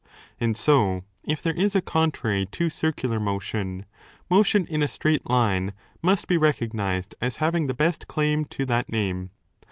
[0.39, 3.85] And so, if there is a contrary to circular motion,
[4.31, 8.65] motion in a straight line must be re cognized as having the best claim to
[8.65, 9.29] that name.